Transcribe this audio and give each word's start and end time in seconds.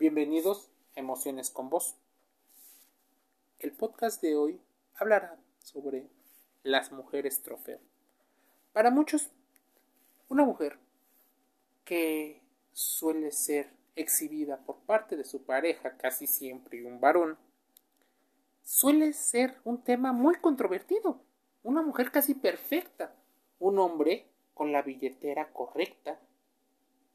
Bienvenidos 0.00 0.70
a 0.94 1.00
Emociones 1.00 1.50
con 1.50 1.70
Vos. 1.70 1.96
El 3.58 3.72
podcast 3.72 4.22
de 4.22 4.36
hoy 4.36 4.60
hablará 4.94 5.36
sobre 5.58 6.06
las 6.62 6.92
mujeres 6.92 7.42
trofeo. 7.42 7.80
Para 8.72 8.92
muchos, 8.92 9.28
una 10.28 10.44
mujer 10.44 10.78
que 11.84 12.40
suele 12.72 13.32
ser 13.32 13.72
exhibida 13.96 14.58
por 14.58 14.76
parte 14.82 15.16
de 15.16 15.24
su 15.24 15.42
pareja, 15.42 15.96
casi 15.96 16.28
siempre 16.28 16.84
un 16.84 17.00
varón, 17.00 17.36
suele 18.62 19.12
ser 19.12 19.58
un 19.64 19.82
tema 19.82 20.12
muy 20.12 20.36
controvertido. 20.36 21.20
Una 21.64 21.82
mujer 21.82 22.12
casi 22.12 22.36
perfecta. 22.36 23.16
Un 23.58 23.80
hombre 23.80 24.28
con 24.54 24.70
la 24.70 24.82
billetera 24.82 25.52
correcta 25.52 26.20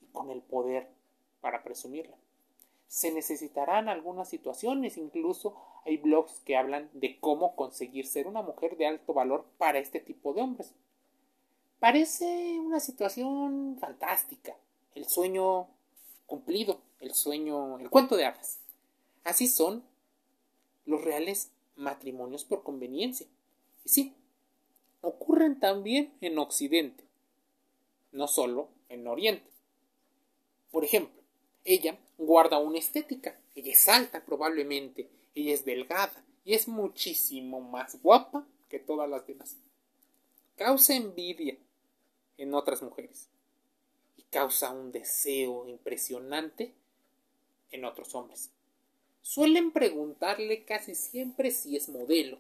y 0.02 0.08
con 0.08 0.32
el 0.32 0.42
poder 0.42 0.90
para 1.40 1.64
presumirla 1.64 2.18
se 2.94 3.12
necesitarán 3.12 3.90
algunas 3.90 4.30
situaciones, 4.30 4.98
incluso 4.98 5.56
hay 5.84 5.98
blogs 5.98 6.42
que 6.42 6.56
hablan 6.56 6.92
de 6.94 7.20
cómo 7.20 7.56
conseguir 7.56 8.06
ser 8.06 8.28
una 8.28 8.44
mujer 8.44 8.78
de 8.78 8.86
alto 8.86 9.16
valor 9.16 9.48
para 9.58 9.80
este 9.80 10.00
tipo 10.00 10.32
de 10.32 10.44
hombres. 10.44 10.76
Parece 11.80 12.60
una 12.60 12.80
situación 12.80 13.78
fantástica, 13.80 14.56
el 14.94 15.06
sueño 15.06 15.70
cumplido, 16.28 16.82
el 17.00 17.16
sueño, 17.16 17.80
el 17.80 17.90
cuento 17.90 18.16
de 18.16 18.26
hadas. 18.26 18.60
Así 19.24 19.48
son 19.48 19.84
los 20.86 21.04
reales 21.04 21.52
matrimonios 21.76 22.46
por 22.46 22.62
conveniencia. 22.62 23.26
Y 23.86 23.90
sí, 23.90 24.16
ocurren 25.02 25.60
también 25.60 26.14
en 26.22 26.38
Occidente, 26.38 27.04
no 28.12 28.28
solo 28.28 28.70
en 28.88 29.08
Oriente. 29.08 29.50
Por 30.70 30.86
ejemplo, 30.86 31.24
ella 31.66 31.98
guarda 32.18 32.60
una 32.60 32.80
estética. 32.80 33.40
Ella 33.56 33.72
es 33.72 33.88
alta 33.88 34.24
probablemente, 34.26 35.10
ella 35.36 35.54
es 35.54 35.66
delgada 35.66 36.24
y 36.46 36.54
es 36.54 36.68
muchísimo 36.68 37.62
más 37.62 38.02
guapa 38.02 38.46
que 38.70 38.80
todas 38.80 39.10
las 39.10 39.26
demás. 39.28 39.58
Causa 40.56 40.96
envidia 40.96 41.58
en 42.38 42.54
otras 42.54 42.82
mujeres 42.82 43.30
y 44.18 44.24
causa 44.24 44.72
un 44.72 44.92
deseo 44.92 45.68
impresionante 45.68 46.74
en 47.72 47.86
otros 47.86 48.14
hombres. 48.16 48.52
Suelen 49.22 49.72
preguntarle 49.72 50.66
casi 50.66 50.96
siempre 50.96 51.52
si 51.52 51.76
es 51.76 51.90
modelo, 51.90 52.38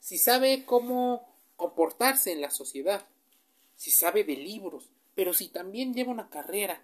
si 0.00 0.18
sabe 0.18 0.64
cómo 0.66 1.26
comportarse 1.56 2.32
en 2.32 2.40
la 2.40 2.50
sociedad, 2.50 3.06
si 3.76 3.90
sabe 3.90 4.24
de 4.24 4.36
libros, 4.36 4.90
pero 5.14 5.32
si 5.32 5.48
también 5.48 5.94
lleva 5.94 6.12
una 6.12 6.28
carrera 6.28 6.82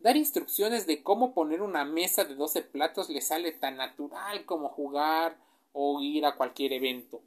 Dar 0.00 0.16
instrucciones 0.16 0.86
de 0.86 1.02
cómo 1.02 1.34
poner 1.34 1.60
una 1.60 1.84
mesa 1.84 2.24
de 2.24 2.34
12 2.34 2.62
platos 2.62 3.10
le 3.10 3.20
sale 3.20 3.52
tan 3.52 3.76
natural 3.76 4.46
como 4.46 4.70
jugar 4.70 5.36
o 5.74 6.00
ir 6.00 6.24
a 6.24 6.36
cualquier 6.36 6.72
evento. 6.72 7.20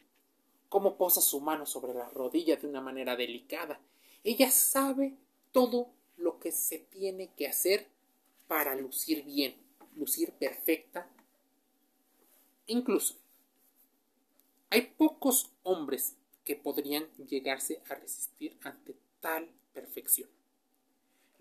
Cómo 0.70 0.98
posa 0.98 1.22
su 1.22 1.40
mano 1.40 1.68
sobre 1.68 1.94
la 1.94 2.10
rodilla 2.10 2.56
de 2.56 2.68
una 2.68 2.82
manera 2.82 3.16
delicada. 3.16 3.80
Ella 4.24 4.50
sabe 4.50 5.14
todo 5.52 5.92
lo 6.18 6.40
que 6.40 6.52
se 6.52 6.80
tiene 6.80 7.30
que 7.38 7.48
hacer 7.48 7.88
para 8.48 8.76
lucir 8.76 9.24
bien, 9.24 9.56
lucir 9.96 10.32
perfecta. 10.32 11.08
Incluso, 12.66 13.16
hay 14.72 14.82
pocos 14.98 15.52
hombres 15.62 16.16
que 16.44 16.56
podrían 16.56 17.08
llegarse 17.30 17.84
a 17.88 17.94
resistir 17.94 18.58
ante 18.64 18.96
tal 19.20 19.48
perfección. 19.74 20.28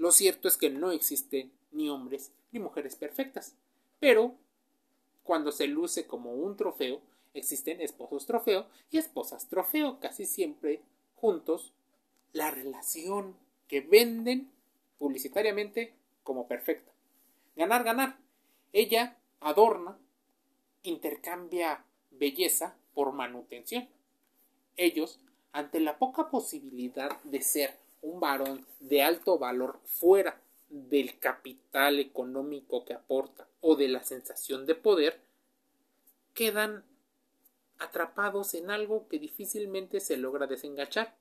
Lo 0.02 0.10
cierto 0.10 0.48
es 0.48 0.56
que 0.56 0.68
no 0.68 0.90
existen 0.90 1.52
ni 1.70 1.88
hombres 1.88 2.32
ni 2.50 2.58
mujeres 2.58 2.96
perfectas. 2.96 3.54
Pero, 4.00 4.34
cuando 5.22 5.52
se 5.52 5.68
luce 5.68 6.08
como 6.08 6.32
un 6.32 6.56
trofeo, 6.56 7.00
existen 7.34 7.80
esposos 7.80 8.26
trofeo 8.26 8.66
y 8.90 8.98
esposas 8.98 9.46
trofeo, 9.46 10.00
casi 10.00 10.26
siempre 10.26 10.82
juntos, 11.14 11.72
la 12.32 12.50
relación 12.50 13.36
que 13.68 13.80
venden 13.80 14.50
publicitariamente 14.98 15.94
como 16.24 16.48
perfecta. 16.48 16.90
Ganar, 17.54 17.84
ganar. 17.84 18.18
Ella 18.72 19.16
adorna, 19.38 19.96
intercambia 20.82 21.84
belleza 22.10 22.74
por 22.92 23.12
manutención. 23.12 23.88
Ellos, 24.76 25.20
ante 25.52 25.78
la 25.78 25.96
poca 25.96 26.28
posibilidad 26.28 27.22
de 27.22 27.40
ser 27.40 27.81
un 28.02 28.20
varón 28.20 28.66
de 28.80 29.02
alto 29.02 29.38
valor 29.38 29.80
fuera 29.84 30.40
del 30.68 31.18
capital 31.18 31.98
económico 31.98 32.84
que 32.84 32.94
aporta 32.94 33.46
o 33.60 33.76
de 33.76 33.88
la 33.88 34.02
sensación 34.02 34.66
de 34.66 34.74
poder, 34.74 35.20
quedan 36.34 36.84
atrapados 37.78 38.54
en 38.54 38.70
algo 38.70 39.08
que 39.08 39.18
difícilmente 39.18 40.00
se 40.00 40.16
logra 40.16 40.46
desengachar. 40.46 41.14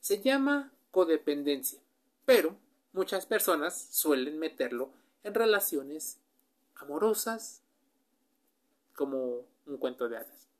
Se 0.00 0.20
llama 0.20 0.72
codependencia, 0.90 1.80
pero 2.24 2.56
muchas 2.92 3.26
personas 3.26 3.88
suelen 3.90 4.38
meterlo 4.38 4.90
en 5.22 5.34
relaciones 5.34 6.18
amorosas 6.76 7.62
como 8.94 9.46
un 9.66 9.76
cuento 9.78 10.08
de 10.08 10.18
hadas 10.18 10.51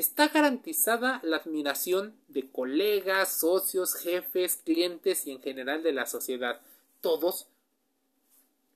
está 0.00 0.28
garantizada 0.28 1.20
la 1.22 1.36
admiración 1.36 2.16
de 2.28 2.50
colegas, 2.50 3.38
socios, 3.38 3.94
jefes, 3.94 4.56
clientes 4.64 5.26
y 5.26 5.32
en 5.32 5.42
general 5.42 5.82
de 5.82 5.92
la 5.92 6.06
sociedad. 6.06 6.62
Todos 7.02 7.48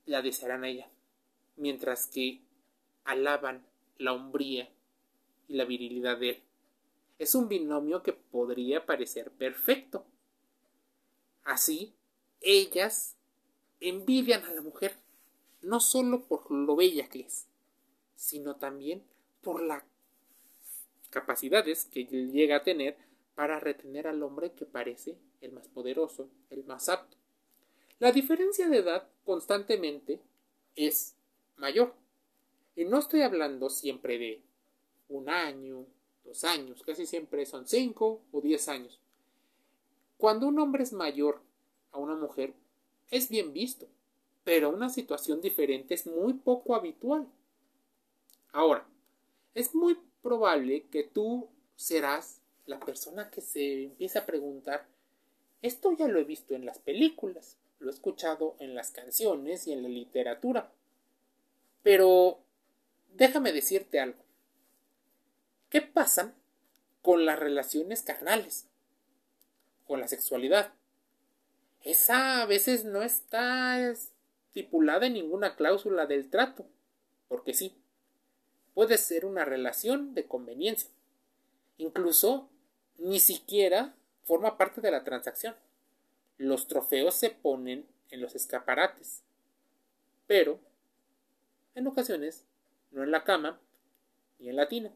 la 0.04 0.20
desearán 0.20 0.64
a 0.64 0.68
ella, 0.68 0.90
mientras 1.56 2.08
que 2.08 2.42
alaban 3.04 3.64
la 3.96 4.12
hombría 4.12 4.68
y 5.48 5.54
la 5.54 5.64
virilidad 5.64 6.18
de 6.18 6.28
él. 6.30 6.42
Es 7.18 7.34
un 7.34 7.48
binomio 7.48 8.02
que 8.02 8.12
podría 8.12 8.84
parecer 8.84 9.30
perfecto. 9.30 10.04
Así, 11.42 11.94
ellas 12.42 13.16
envidian 13.80 14.44
a 14.44 14.52
la 14.52 14.60
mujer, 14.60 14.94
no 15.62 15.80
solo 15.80 16.24
por 16.24 16.50
lo 16.50 16.76
bella 16.76 17.08
que 17.08 17.20
es, 17.20 17.46
sino 18.14 18.56
también 18.56 19.02
por 19.40 19.62
la 19.62 19.86
capacidades 21.14 21.86
que 21.86 22.04
llega 22.04 22.56
a 22.56 22.62
tener 22.64 22.96
para 23.34 23.60
retener 23.60 24.06
al 24.06 24.22
hombre 24.22 24.52
que 24.52 24.66
parece 24.66 25.16
el 25.40 25.52
más 25.52 25.68
poderoso, 25.68 26.28
el 26.50 26.64
más 26.64 26.88
apto. 26.88 27.16
La 28.00 28.12
diferencia 28.12 28.68
de 28.68 28.78
edad 28.78 29.08
constantemente 29.24 30.20
es 30.76 31.14
mayor. 31.56 31.94
Y 32.76 32.84
no 32.84 32.98
estoy 32.98 33.22
hablando 33.22 33.70
siempre 33.70 34.18
de 34.18 34.42
un 35.08 35.28
año, 35.28 35.86
dos 36.24 36.44
años, 36.44 36.82
casi 36.82 37.06
siempre 37.06 37.46
son 37.46 37.66
cinco 37.68 38.20
o 38.32 38.40
diez 38.40 38.68
años. 38.68 39.00
Cuando 40.16 40.48
un 40.48 40.58
hombre 40.58 40.82
es 40.82 40.92
mayor 40.92 41.40
a 41.92 41.98
una 41.98 42.16
mujer, 42.16 42.52
es 43.10 43.28
bien 43.28 43.52
visto, 43.52 43.86
pero 44.42 44.70
una 44.70 44.88
situación 44.88 45.40
diferente 45.40 45.94
es 45.94 46.06
muy 46.06 46.34
poco 46.34 46.74
habitual. 46.74 47.28
Ahora, 48.52 48.86
es 49.54 49.74
muy 49.74 49.96
probable 50.24 50.86
que 50.90 51.04
tú 51.04 51.48
serás 51.76 52.40
la 52.66 52.80
persona 52.80 53.30
que 53.30 53.42
se 53.42 53.84
empieza 53.84 54.20
a 54.20 54.26
preguntar, 54.26 54.86
esto 55.62 55.92
ya 55.92 56.08
lo 56.08 56.18
he 56.18 56.24
visto 56.24 56.54
en 56.54 56.64
las 56.64 56.78
películas, 56.78 57.58
lo 57.78 57.90
he 57.90 57.94
escuchado 57.94 58.56
en 58.58 58.74
las 58.74 58.90
canciones 58.90 59.66
y 59.66 59.72
en 59.72 59.82
la 59.82 59.88
literatura. 59.88 60.72
Pero 61.82 62.40
déjame 63.12 63.52
decirte 63.52 64.00
algo. 64.00 64.18
¿Qué 65.68 65.82
pasa 65.82 66.34
con 67.02 67.26
las 67.26 67.38
relaciones 67.38 68.02
carnales? 68.02 68.66
Con 69.86 70.00
la 70.00 70.08
sexualidad. 70.08 70.72
Esa 71.82 72.40
a 72.40 72.46
veces 72.46 72.86
no 72.86 73.02
está 73.02 73.90
estipulada 73.90 75.06
en 75.06 75.12
ninguna 75.14 75.54
cláusula 75.54 76.06
del 76.06 76.30
trato. 76.30 76.64
Porque 77.28 77.52
sí, 77.52 77.76
puede 78.74 78.98
ser 78.98 79.24
una 79.24 79.44
relación 79.44 80.14
de 80.14 80.26
conveniencia. 80.26 80.90
Incluso 81.78 82.50
ni 82.98 83.20
siquiera 83.20 83.94
forma 84.24 84.58
parte 84.58 84.80
de 84.80 84.90
la 84.90 85.04
transacción. 85.04 85.54
Los 86.36 86.66
trofeos 86.66 87.14
se 87.14 87.30
ponen 87.30 87.86
en 88.10 88.20
los 88.20 88.34
escaparates, 88.34 89.22
pero 90.26 90.58
en 91.74 91.86
ocasiones 91.86 92.44
no 92.90 93.02
en 93.02 93.10
la 93.10 93.24
cama 93.24 93.60
ni 94.38 94.48
en 94.48 94.56
la 94.56 94.68
tina. 94.68 94.92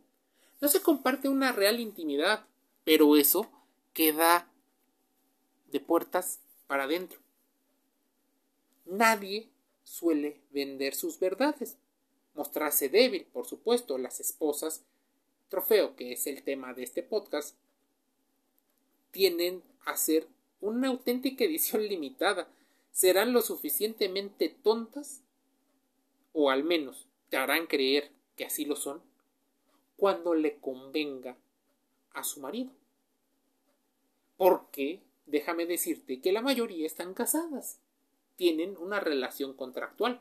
No 0.60 0.68
se 0.68 0.82
comparte 0.82 1.28
una 1.28 1.52
real 1.52 1.78
intimidad, 1.78 2.46
pero 2.84 3.16
eso 3.16 3.50
queda 3.92 4.48
de 5.70 5.80
puertas 5.80 6.40
para 6.66 6.84
adentro. 6.84 7.20
Nadie 8.86 9.48
suele 9.84 10.40
vender 10.50 10.94
sus 10.94 11.18
verdades 11.18 11.76
mostrarse 12.38 12.88
débil, 12.88 13.26
por 13.26 13.46
supuesto, 13.46 13.98
las 13.98 14.20
esposas, 14.20 14.84
trofeo, 15.48 15.96
que 15.96 16.12
es 16.12 16.28
el 16.28 16.44
tema 16.44 16.72
de 16.72 16.84
este 16.84 17.02
podcast, 17.02 17.56
tienen 19.10 19.64
a 19.84 19.96
ser 19.96 20.28
una 20.60 20.86
auténtica 20.88 21.44
edición 21.44 21.82
limitada. 21.88 22.48
serán 22.92 23.32
lo 23.32 23.42
suficientemente 23.42 24.48
tontas, 24.48 25.22
o 26.32 26.50
al 26.50 26.62
menos 26.62 27.06
te 27.28 27.36
harán 27.36 27.66
creer 27.66 28.12
que 28.36 28.44
así 28.44 28.64
lo 28.64 28.76
son, 28.76 29.02
cuando 29.96 30.34
le 30.34 30.58
convenga 30.58 31.36
a 32.12 32.22
su 32.22 32.40
marido. 32.40 32.70
Porque 34.36 35.02
déjame 35.26 35.66
decirte 35.66 36.20
que 36.20 36.30
la 36.30 36.40
mayoría 36.40 36.86
están 36.86 37.14
casadas, 37.14 37.80
tienen 38.36 38.76
una 38.76 39.00
relación 39.00 39.54
contractual. 39.54 40.20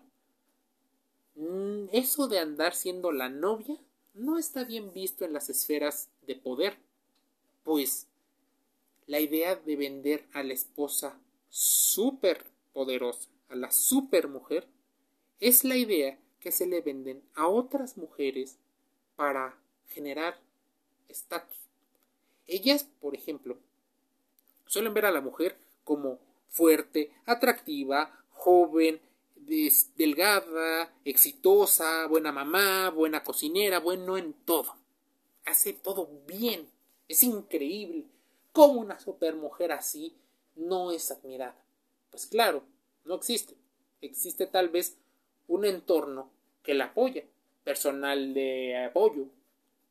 Mm, 1.37 1.89
eso 1.91 2.27
de 2.27 2.39
andar 2.39 2.73
siendo 2.73 3.11
la 3.11 3.29
novia 3.29 3.77
no 4.15 4.39
está 4.39 4.63
bien 4.63 4.91
visto 4.91 5.23
en 5.23 5.33
las 5.33 5.49
esferas 5.49 6.09
de 6.25 6.35
poder, 6.35 6.77
pues 7.63 8.07
la 9.05 9.19
idea 9.19 9.55
de 9.55 9.75
vender 9.75 10.25
a 10.33 10.41
la 10.41 10.53
esposa 10.53 11.19
súper 11.49 12.43
poderosa, 12.73 13.29
a 13.49 13.55
la 13.55 13.69
super 13.69 14.27
mujer, 14.27 14.67
es 15.39 15.63
la 15.63 15.75
idea 15.75 16.17
que 16.39 16.51
se 16.51 16.65
le 16.65 16.81
venden 16.81 17.21
a 17.35 17.47
otras 17.47 17.97
mujeres 17.97 18.57
para 19.15 19.55
generar 19.89 20.39
estatus. 21.07 21.57
Ellas, 22.47 22.87
por 22.99 23.13
ejemplo, 23.13 23.57
suelen 24.65 24.95
ver 24.95 25.05
a 25.05 25.11
la 25.11 25.21
mujer 25.21 25.55
como 25.83 26.17
fuerte, 26.49 27.11
atractiva, 27.27 28.23
joven, 28.31 28.99
delgada, 29.95 30.93
exitosa, 31.05 32.05
buena 32.07 32.31
mamá, 32.31 32.89
buena 32.89 33.23
cocinera, 33.23 33.79
bueno 33.79 34.17
en 34.17 34.33
todo. 34.33 34.75
Hace 35.45 35.73
todo 35.73 36.09
bien. 36.27 36.67
Es 37.07 37.23
increíble 37.23 38.05
cómo 38.51 38.81
una 38.81 38.99
supermujer 38.99 39.71
así 39.71 40.13
no 40.55 40.91
es 40.91 41.09
admirada. 41.11 41.55
Pues 42.11 42.25
claro, 42.25 42.63
no 43.05 43.15
existe. 43.15 43.55
Existe 44.01 44.47
tal 44.47 44.69
vez 44.69 44.97
un 45.47 45.65
entorno 45.65 46.29
que 46.63 46.73
la 46.73 46.85
apoya, 46.85 47.23
personal 47.63 48.33
de 48.33 48.85
apoyo, 48.85 49.27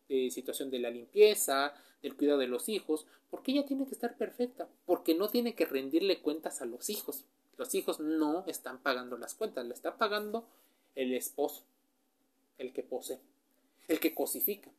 de 0.09 0.31
situación 0.31 0.71
de 0.71 0.79
la 0.79 0.91
limpieza, 0.91 1.75
del 2.03 2.17
cuidado 2.17 2.39
de 2.39 2.47
los 2.47 2.69
hijos, 2.69 3.07
porque 3.31 3.53
ella 3.53 3.65
tiene 3.65 3.87
que 3.87 3.95
estar 3.95 4.17
perfecta, 4.17 4.69
porque 4.85 5.15
no 5.15 5.29
tiene 5.29 5.55
que 5.55 5.65
rendirle 5.65 6.21
cuentas 6.21 6.61
a 6.61 6.67
los 6.67 6.91
hijos. 6.91 7.25
Los 7.57 7.75
hijos 7.75 8.01
no 8.01 8.45
están 8.47 8.79
pagando 8.79 9.17
las 9.17 9.35
cuentas, 9.35 9.67
le 9.67 9.75
está 9.75 9.97
pagando 9.97 10.47
el 10.95 11.15
esposo, 11.15 11.63
el 12.59 12.73
que 12.73 12.83
posee, 12.83 13.21
el 13.89 14.01
que 14.01 14.15
cosifica. 14.15 14.71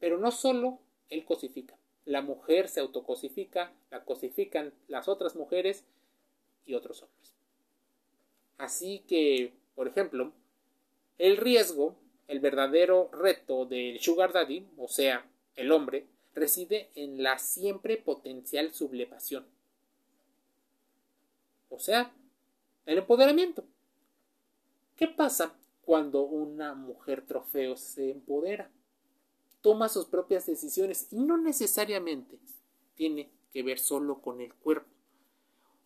Pero 0.00 0.18
no 0.18 0.30
solo 0.30 0.78
él 1.10 1.24
cosifica, 1.24 1.76
la 2.04 2.22
mujer 2.22 2.68
se 2.68 2.80
autocosifica, 2.80 3.72
la 3.90 4.04
cosifican 4.04 4.72
las 4.88 5.08
otras 5.08 5.36
mujeres 5.36 5.84
y 6.66 6.74
otros 6.74 7.02
hombres. 7.02 7.34
Así 8.56 9.04
que, 9.06 9.52
por 9.74 9.88
ejemplo, 9.88 10.32
el 11.18 11.36
riesgo, 11.36 11.96
el 12.26 12.40
verdadero 12.40 13.10
reto 13.12 13.66
del 13.66 14.00
sugar 14.00 14.32
daddy, 14.32 14.66
o 14.76 14.88
sea, 14.88 15.24
el 15.54 15.70
hombre, 15.70 16.06
reside 16.34 16.90
en 16.94 17.22
la 17.22 17.38
siempre 17.38 17.96
potencial 17.96 18.72
sublevación. 18.72 19.46
O 21.78 21.80
sea, 21.80 22.12
el 22.86 22.98
empoderamiento. 22.98 23.64
¿Qué 24.96 25.06
pasa 25.06 25.56
cuando 25.82 26.22
una 26.22 26.74
mujer 26.74 27.24
trofeo 27.24 27.76
se 27.76 28.10
empodera? 28.10 28.68
Toma 29.60 29.88
sus 29.88 30.06
propias 30.06 30.44
decisiones 30.46 31.06
y 31.12 31.20
no 31.20 31.38
necesariamente 31.38 32.40
tiene 32.96 33.30
que 33.52 33.62
ver 33.62 33.78
solo 33.78 34.20
con 34.20 34.40
el 34.40 34.52
cuerpo. 34.54 34.88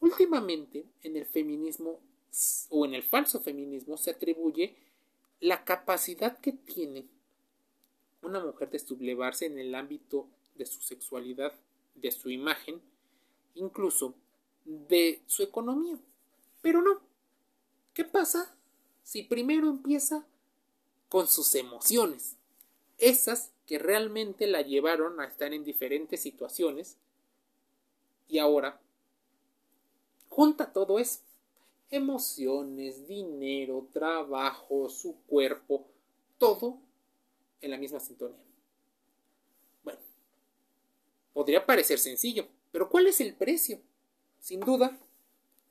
Últimamente, 0.00 0.86
en 1.02 1.18
el 1.18 1.26
feminismo 1.26 2.00
o 2.70 2.86
en 2.86 2.94
el 2.94 3.02
falso 3.02 3.40
feminismo 3.40 3.98
se 3.98 4.12
atribuye 4.12 4.74
la 5.40 5.62
capacidad 5.62 6.38
que 6.38 6.52
tiene 6.52 7.06
una 8.22 8.42
mujer 8.42 8.70
de 8.70 8.78
sublevarse 8.78 9.44
en 9.44 9.58
el 9.58 9.74
ámbito 9.74 10.26
de 10.54 10.64
su 10.64 10.80
sexualidad, 10.80 11.52
de 11.96 12.10
su 12.12 12.30
imagen, 12.30 12.80
incluso 13.54 14.14
de 14.64 15.22
su 15.26 15.42
economía. 15.42 15.98
Pero 16.60 16.82
no. 16.82 17.00
¿Qué 17.94 18.04
pasa 18.04 18.54
si 19.02 19.22
primero 19.22 19.68
empieza 19.68 20.26
con 21.08 21.28
sus 21.28 21.54
emociones? 21.54 22.36
Esas 22.98 23.52
que 23.66 23.78
realmente 23.78 24.46
la 24.46 24.62
llevaron 24.62 25.20
a 25.20 25.26
estar 25.26 25.52
en 25.52 25.64
diferentes 25.64 26.20
situaciones 26.20 26.96
y 28.28 28.38
ahora 28.38 28.80
junta 30.28 30.72
todo 30.72 30.98
eso. 30.98 31.20
Emociones, 31.90 33.06
dinero, 33.06 33.86
trabajo, 33.92 34.88
su 34.88 35.16
cuerpo, 35.26 35.86
todo 36.38 36.78
en 37.60 37.70
la 37.70 37.76
misma 37.76 38.00
sintonía. 38.00 38.42
Podría 41.32 41.64
parecer 41.64 41.98
sencillo, 41.98 42.46
pero 42.70 42.88
¿cuál 42.88 43.06
es 43.06 43.20
el 43.20 43.34
precio? 43.34 43.80
Sin 44.42 44.58
duda, 44.58 44.98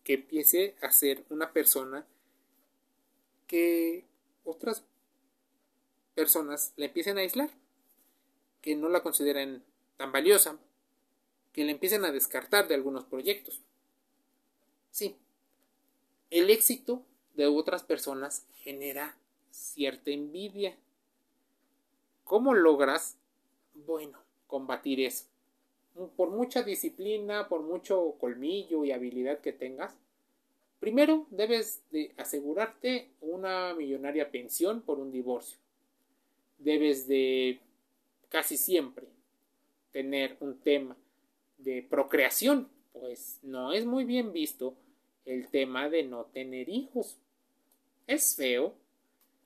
que 0.05 0.13
empiece 0.13 0.75
a 0.81 0.91
ser 0.91 1.25
una 1.29 1.51
persona 1.51 2.07
que 3.45 4.05
otras 4.45 4.85
personas 6.15 6.71
la 6.77 6.85
empiecen 6.85 7.17
a 7.17 7.21
aislar, 7.21 7.49
que 8.61 8.77
no 8.77 8.87
la 8.87 9.03
consideren 9.03 9.61
tan 9.97 10.13
valiosa, 10.13 10.57
que 11.51 11.65
la 11.65 11.71
empiecen 11.71 12.05
a 12.05 12.13
descartar 12.13 12.69
de 12.69 12.75
algunos 12.75 13.03
proyectos. 13.03 13.59
Sí, 14.89 15.17
el 16.29 16.49
éxito 16.49 17.03
de 17.33 17.47
otras 17.47 17.83
personas 17.83 18.45
genera 18.55 19.17
cierta 19.51 20.11
envidia. 20.11 20.77
¿Cómo 22.23 22.53
logras, 22.53 23.17
bueno, 23.73 24.17
combatir 24.47 25.01
eso? 25.01 25.25
Por 26.15 26.31
mucha 26.31 26.63
disciplina, 26.63 27.47
por 27.47 27.61
mucho 27.61 28.15
colmillo 28.19 28.85
y 28.85 28.91
habilidad 28.91 29.39
que 29.39 29.53
tengas, 29.53 29.93
primero 30.79 31.27
debes 31.29 31.83
de 31.91 32.13
asegurarte 32.17 33.09
una 33.21 33.73
millonaria 33.73 34.31
pensión 34.31 34.81
por 34.81 34.99
un 34.99 35.11
divorcio. 35.11 35.57
Debes 36.57 37.07
de 37.07 37.59
casi 38.29 38.57
siempre 38.57 39.07
tener 39.91 40.37
un 40.39 40.59
tema 40.59 40.95
de 41.57 41.83
procreación, 41.83 42.69
pues 42.93 43.39
no 43.43 43.73
es 43.73 43.85
muy 43.85 44.05
bien 44.05 44.31
visto 44.31 44.75
el 45.25 45.49
tema 45.49 45.89
de 45.89 46.03
no 46.03 46.25
tener 46.25 46.69
hijos. 46.69 47.17
Es 48.07 48.35
feo, 48.35 48.73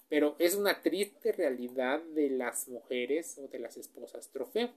pero 0.08 0.36
es 0.40 0.56
una 0.56 0.82
triste 0.82 1.32
realidad 1.32 2.02
de 2.02 2.30
las 2.30 2.68
mujeres 2.68 3.38
o 3.38 3.48
de 3.48 3.60
las 3.60 3.78
esposas 3.78 4.30
trofeo. 4.30 4.70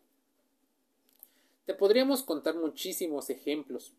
Te 1.68 1.74
podríamos 1.74 2.22
contar 2.22 2.54
muchísimos 2.54 3.28
ejemplos, 3.28 3.92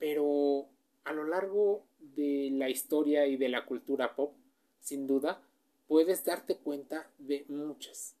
pero 0.00 0.66
a 1.04 1.12
lo 1.12 1.22
largo 1.28 1.84
de 2.00 2.48
la 2.50 2.68
historia 2.68 3.28
y 3.28 3.36
de 3.36 3.48
la 3.48 3.64
cultura 3.64 4.16
pop, 4.16 4.32
sin 4.80 5.06
duda, 5.06 5.40
puedes 5.86 6.24
darte 6.24 6.56
cuenta 6.56 7.08
de 7.18 7.44
muchas, 7.46 8.16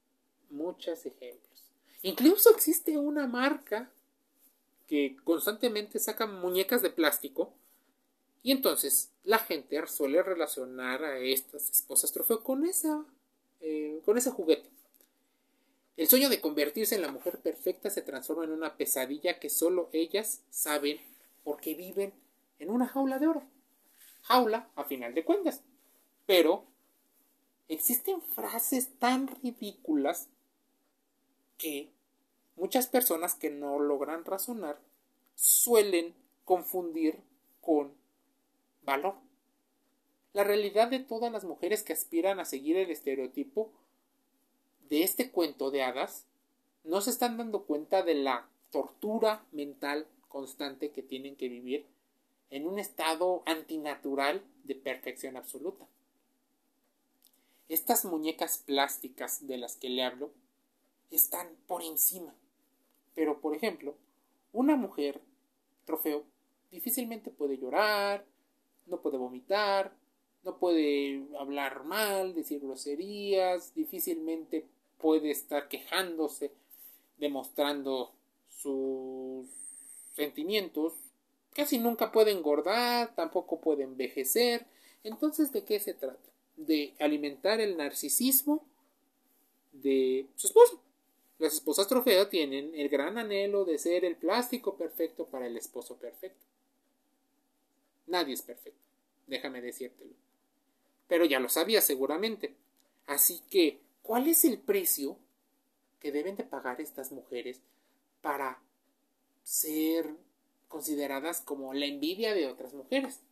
muchos 0.48 1.04
ejemplos. 1.06 1.72
Incluso 2.02 2.50
existe 2.50 2.96
una 2.96 3.26
marca 3.26 3.90
que 4.86 5.16
constantemente 5.24 5.98
saca 5.98 6.24
muñecas 6.24 6.82
de 6.82 6.90
plástico 6.90 7.52
y 8.44 8.52
entonces 8.52 9.10
la 9.24 9.38
gente 9.38 9.84
suele 9.88 10.22
relacionar 10.22 11.02
a 11.02 11.18
estas 11.18 11.68
esposas 11.68 12.12
trofeo 12.12 12.44
con, 12.44 12.64
esa, 12.64 13.04
eh, 13.60 14.00
con 14.04 14.16
ese 14.16 14.30
juguete. 14.30 14.73
El 15.96 16.08
sueño 16.08 16.28
de 16.28 16.40
convertirse 16.40 16.96
en 16.96 17.02
la 17.02 17.12
mujer 17.12 17.38
perfecta 17.38 17.88
se 17.88 18.02
transforma 18.02 18.44
en 18.44 18.50
una 18.50 18.76
pesadilla 18.76 19.38
que 19.38 19.48
solo 19.48 19.88
ellas 19.92 20.42
saben 20.50 21.00
porque 21.44 21.74
viven 21.74 22.12
en 22.58 22.70
una 22.70 22.88
jaula 22.88 23.18
de 23.18 23.28
oro. 23.28 23.42
Jaula, 24.22 24.68
a 24.74 24.84
final 24.84 25.14
de 25.14 25.24
cuentas. 25.24 25.62
Pero 26.26 26.64
existen 27.68 28.20
frases 28.22 28.98
tan 28.98 29.28
ridículas 29.28 30.28
que 31.58 31.90
muchas 32.56 32.88
personas 32.88 33.34
que 33.34 33.50
no 33.50 33.78
logran 33.78 34.24
razonar 34.24 34.80
suelen 35.36 36.14
confundir 36.44 37.20
con 37.60 37.94
valor. 38.82 39.14
La 40.32 40.42
realidad 40.42 40.88
de 40.88 40.98
todas 40.98 41.30
las 41.30 41.44
mujeres 41.44 41.84
que 41.84 41.92
aspiran 41.92 42.40
a 42.40 42.44
seguir 42.44 42.76
el 42.76 42.90
estereotipo 42.90 43.70
de 44.88 45.02
este 45.02 45.30
cuento 45.30 45.70
de 45.70 45.82
hadas 45.82 46.26
no 46.84 47.00
se 47.00 47.10
están 47.10 47.36
dando 47.36 47.64
cuenta 47.64 48.02
de 48.02 48.14
la 48.14 48.48
tortura 48.70 49.44
mental 49.52 50.06
constante 50.28 50.90
que 50.90 51.02
tienen 51.02 51.36
que 51.36 51.48
vivir 51.48 51.86
en 52.50 52.66
un 52.66 52.78
estado 52.78 53.42
antinatural 53.46 54.44
de 54.64 54.74
perfección 54.74 55.36
absoluta. 55.36 55.86
Estas 57.68 58.04
muñecas 58.04 58.58
plásticas 58.58 59.46
de 59.46 59.56
las 59.56 59.76
que 59.76 59.88
le 59.88 60.04
hablo 60.04 60.30
están 61.10 61.48
por 61.66 61.82
encima. 61.82 62.34
Pero, 63.14 63.40
por 63.40 63.54
ejemplo, 63.54 63.94
una 64.52 64.76
mujer 64.76 65.20
trofeo 65.84 66.24
difícilmente 66.70 67.30
puede 67.30 67.56
llorar, 67.56 68.24
no 68.86 69.00
puede 69.00 69.16
vomitar, 69.16 69.96
no 70.42 70.58
puede 70.58 71.26
hablar 71.38 71.84
mal, 71.84 72.34
decir 72.34 72.60
groserías, 72.60 73.74
difícilmente 73.74 74.66
puede 75.04 75.30
estar 75.30 75.68
quejándose, 75.68 76.50
demostrando 77.18 78.14
sus 78.48 79.46
sentimientos, 80.14 80.94
casi 81.52 81.78
nunca 81.78 82.10
puede 82.10 82.30
engordar, 82.30 83.14
tampoco 83.14 83.60
puede 83.60 83.82
envejecer. 83.82 84.64
Entonces, 85.02 85.52
¿de 85.52 85.62
qué 85.62 85.78
se 85.78 85.92
trata? 85.92 86.30
De 86.56 86.94
alimentar 87.00 87.60
el 87.60 87.76
narcisismo 87.76 88.64
de 89.74 90.26
su 90.36 90.46
esposo. 90.46 90.80
Las 91.38 91.52
esposas 91.52 91.86
trofeo 91.86 92.28
tienen 92.28 92.74
el 92.74 92.88
gran 92.88 93.18
anhelo 93.18 93.66
de 93.66 93.76
ser 93.76 94.06
el 94.06 94.16
plástico 94.16 94.78
perfecto 94.78 95.26
para 95.26 95.46
el 95.46 95.58
esposo 95.58 95.98
perfecto. 95.98 96.46
Nadie 98.06 98.32
es 98.32 98.40
perfecto, 98.40 98.80
déjame 99.26 99.60
decírtelo. 99.60 100.14
Pero 101.08 101.26
ya 101.26 101.40
lo 101.40 101.50
sabía 101.50 101.82
seguramente. 101.82 102.54
Así 103.06 103.42
que, 103.50 103.83
¿cuál 104.04 104.28
es 104.28 104.44
el 104.44 104.60
precio 104.60 105.18
que 105.98 106.12
deben 106.12 106.36
de 106.36 106.44
pagar 106.44 106.80
estas 106.80 107.10
mujeres 107.10 107.60
para 108.20 108.62
ser 109.42 110.14
consideradas 110.68 111.40
como 111.40 111.74
la 111.74 111.86
envidia 111.86 112.34
de 112.34 112.46
otras 112.46 112.74
mujeres? 112.74 113.22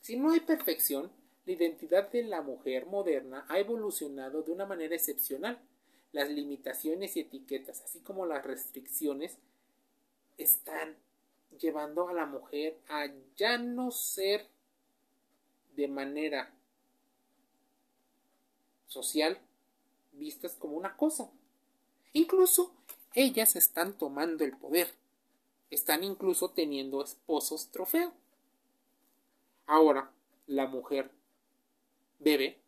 Si 0.00 0.16
no 0.16 0.32
hay 0.32 0.40
perfección, 0.40 1.12
la 1.44 1.52
identidad 1.52 2.10
de 2.10 2.24
la 2.24 2.40
mujer 2.40 2.86
moderna 2.86 3.44
ha 3.48 3.58
evolucionado 3.58 4.42
de 4.42 4.52
una 4.52 4.66
manera 4.66 4.96
excepcional. 4.96 5.60
Las 6.12 6.30
limitaciones 6.30 7.16
y 7.16 7.20
etiquetas, 7.20 7.82
así 7.82 8.00
como 8.00 8.26
las 8.26 8.44
restricciones, 8.44 9.38
están 10.38 10.96
llevando 11.58 12.08
a 12.08 12.14
la 12.14 12.26
mujer 12.26 12.78
a 12.88 13.06
ya 13.36 13.58
no 13.58 13.90
ser 13.90 14.46
de 15.76 15.88
manera 15.88 16.54
social 18.92 19.38
vistas 20.12 20.54
como 20.54 20.76
una 20.76 20.96
cosa. 20.96 21.30
Incluso 22.12 22.72
ellas 23.14 23.56
están 23.56 23.96
tomando 23.96 24.44
el 24.44 24.56
poder. 24.56 24.94
Están 25.70 26.04
incluso 26.04 26.50
teniendo 26.50 27.02
esposos 27.02 27.70
trofeo. 27.70 28.12
Ahora, 29.66 30.12
la 30.46 30.66
mujer 30.66 31.10
bebe, 32.18 32.58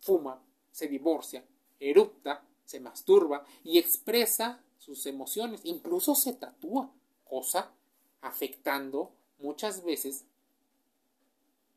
fuma, 0.00 0.42
se 0.70 0.88
divorcia, 0.88 1.44
erupta, 1.78 2.44
se 2.64 2.80
masturba 2.80 3.44
y 3.64 3.78
expresa 3.78 4.62
sus 4.78 5.06
emociones, 5.06 5.62
incluso 5.64 6.14
se 6.14 6.34
tatúa, 6.34 6.90
cosa 7.24 7.72
afectando 8.20 9.12
muchas 9.38 9.82
veces 9.84 10.24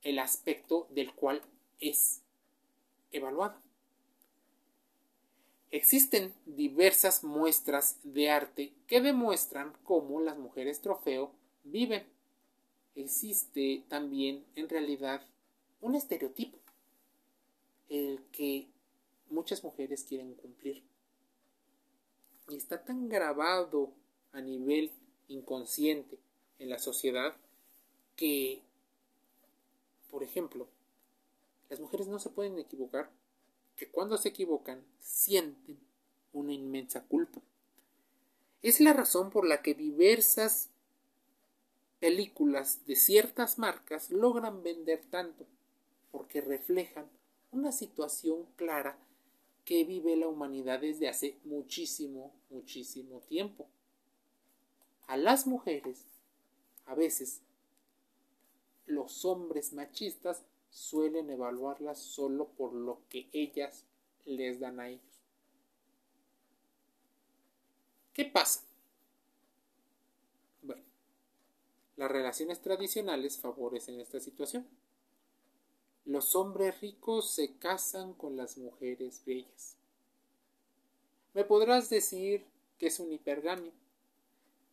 el 0.01 0.19
aspecto 0.19 0.88
del 0.91 1.13
cual 1.13 1.41
es 1.79 2.22
evaluado. 3.12 3.62
Existen 5.74 6.36
diversas 6.46 7.24
muestras 7.24 7.98
de 8.03 8.30
arte 8.30 8.75
que 8.86 9.01
demuestran 9.01 9.74
cómo 9.84 10.22
las 10.22 10.38
mujeres 10.38 10.82
trofeo 10.82 11.32
viven. 11.63 12.06
Existe 12.94 13.84
también 13.89 14.46
en 14.56 14.70
realidad 14.70 15.25
un 15.82 15.96
estereotipo, 15.96 16.60
el 17.89 18.22
que 18.32 18.68
muchas 19.32 19.63
mujeres 19.63 20.03
quieren 20.03 20.36
cumplir. 20.36 20.84
Y 22.50 22.56
está 22.56 22.86
tan 22.86 23.10
grabado 23.10 23.89
a 24.32 24.42
nivel 24.42 24.92
inconsciente 25.27 26.20
en 26.60 26.70
la 26.70 26.77
sociedad 26.77 27.36
que, 28.15 28.62
por 30.12 30.22
ejemplo, 30.22 30.68
las 31.72 31.80
mujeres 31.80 32.08
no 32.08 32.20
se 32.20 32.30
pueden 32.30 32.60
equivocar, 32.60 33.10
que 33.75 33.89
cuando 33.89 34.18
se 34.18 34.30
equivocan 34.30 34.84
sienten 35.00 35.80
una 36.32 36.53
inmensa 36.53 37.03
culpa. 37.03 37.42
Es 38.62 38.80
la 38.80 38.94
razón 38.94 39.30
por 39.30 39.46
la 39.46 39.62
que 39.62 39.74
diversas 39.74 40.70
películas 42.00 42.86
de 42.86 42.96
ciertas 42.96 43.58
marcas 43.58 44.10
logran 44.12 44.63
vender 44.63 45.03
tanto, 45.10 45.46
porque 46.12 46.42
reflejan 46.42 47.10
una 47.51 47.72
situación 47.72 48.46
clara 48.56 48.98
que 49.65 49.84
vive 49.84 50.15
la 50.15 50.27
humanidad 50.27 50.82
desde 50.82 51.08
hace 51.08 51.38
muchísimo, 51.46 52.34
muchísimo 52.50 53.20
tiempo. 53.22 53.68
A 55.08 55.18
las 55.18 55.48
mujeres 55.48 56.06
a 56.86 56.96
veces, 56.96 57.42
los 58.86 59.24
hombres 59.25 59.74
machistas 59.74 60.44
suelen 60.74 61.30
evaluarlas 61.30 62.00
solo 62.00 62.48
por 62.48 62.74
lo 62.74 63.00
que 63.08 63.30
ellas 63.32 63.86
les 64.25 64.60
dan 64.60 64.80
a 64.80 64.89
ellos. 64.89 65.22
¿Qué 68.12 68.25
pasa? 68.25 68.62
Bueno, 70.63 70.82
las 71.96 72.10
relaciones 72.10 72.60
tradicionales 72.60 73.38
favorecen 73.38 74.00
esta 74.00 74.20
situación. 74.20 74.68
Los 76.06 76.36
hombres 76.36 76.82
ricos 76.82 77.30
se 77.30 77.56
casan 77.58 78.13
con 78.13 78.36
las 78.36 78.58
mujeres 78.58 79.22
bellas. 79.25 79.77
Me 81.36 81.44
podrás 81.44 81.89
decir 81.89 82.46
que 82.80 82.88
es 82.88 83.00
un 83.00 83.12
hipergamia, 83.12 83.72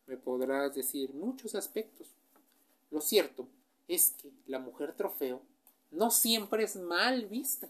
me 0.07 0.17
podrás 0.17 0.75
decir 0.75 1.13
muchos 1.13 1.55
aspectos. 1.55 2.09
Lo 2.91 3.03
cierto 3.03 3.47
es 3.87 4.13
que 4.13 4.33
la 4.47 4.59
mujer 4.59 4.95
trofeo 4.97 5.43
no 5.91 6.11
siempre 6.11 6.65
es 6.65 6.77
mal 6.77 7.27
vista. 7.27 7.69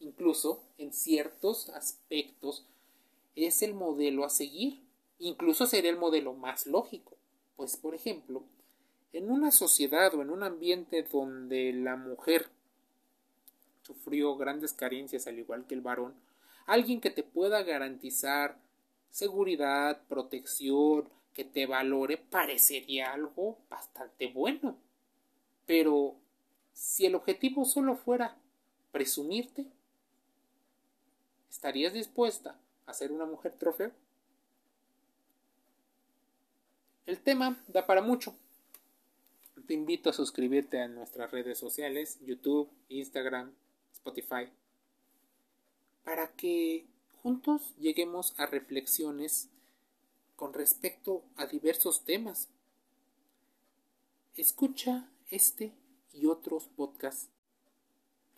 Incluso 0.00 0.62
en 0.78 0.92
ciertos 0.92 1.68
aspectos 1.70 2.64
es 3.34 3.62
el 3.62 3.74
modelo 3.74 4.24
a 4.24 4.30
seguir. 4.30 4.82
Incluso 5.18 5.66
sería 5.66 5.90
el 5.90 5.98
modelo 5.98 6.34
más 6.34 6.66
lógico. 6.66 7.16
Pues, 7.56 7.76
por 7.76 7.94
ejemplo, 7.94 8.44
en 9.12 9.30
una 9.30 9.50
sociedad 9.50 10.14
o 10.14 10.22
en 10.22 10.30
un 10.30 10.42
ambiente 10.42 11.02
donde 11.02 11.72
la 11.72 11.96
mujer 11.96 12.48
sufrió 13.82 14.36
grandes 14.36 14.72
carencias 14.72 15.26
al 15.26 15.38
igual 15.38 15.66
que 15.66 15.74
el 15.74 15.80
varón, 15.80 16.14
alguien 16.66 17.00
que 17.00 17.10
te 17.10 17.22
pueda 17.22 17.62
garantizar 17.62 18.58
seguridad, 19.10 20.02
protección, 20.08 21.08
que 21.32 21.44
te 21.44 21.66
valore, 21.66 22.16
parecería 22.18 23.12
algo 23.12 23.58
bastante 23.70 24.26
bueno. 24.26 24.76
Pero 25.66 26.16
si 26.76 27.06
el 27.06 27.14
objetivo 27.14 27.64
solo 27.64 27.96
fuera 27.96 28.36
presumirte, 28.92 29.64
¿estarías 31.50 31.94
dispuesta 31.94 32.54
a 32.84 32.92
ser 32.92 33.12
una 33.12 33.24
mujer 33.24 33.54
trofeo? 33.58 33.92
El 37.06 37.18
tema 37.18 37.58
da 37.66 37.86
para 37.86 38.02
mucho. 38.02 38.36
Te 39.66 39.72
invito 39.72 40.10
a 40.10 40.12
suscribirte 40.12 40.78
a 40.82 40.86
nuestras 40.86 41.30
redes 41.30 41.58
sociales, 41.58 42.18
YouTube, 42.26 42.68
Instagram, 42.90 43.52
Spotify, 43.94 44.50
para 46.04 46.28
que 46.32 46.84
juntos 47.22 47.72
lleguemos 47.78 48.38
a 48.38 48.44
reflexiones 48.44 49.48
con 50.36 50.52
respecto 50.52 51.24
a 51.36 51.46
diversos 51.46 52.04
temas. 52.04 52.48
Escucha 54.36 55.08
este 55.30 55.72
y 56.16 56.26
otros 56.26 56.68
podcasts 56.68 57.28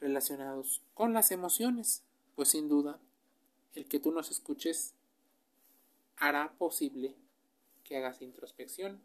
relacionados 0.01 0.83
con 0.95 1.13
las 1.13 1.31
emociones, 1.31 2.03
pues 2.35 2.51
sin 2.51 2.69
duda 2.69 2.99
el 3.75 3.87
que 3.87 4.01
tú 4.01 4.11
nos 4.11 4.31
escuches 4.31 4.95
hará 6.17 6.53
posible 6.59 7.15
que 7.85 7.97
hagas 7.97 8.23
introspección 8.23 9.01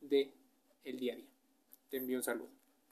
de 0.00 0.32
el 0.84 0.98
día 0.98 1.12
a 1.12 1.16
día. 1.16 1.28
Te 1.90 1.98
envío 1.98 2.16
un 2.16 2.22
saludo. 2.22 2.59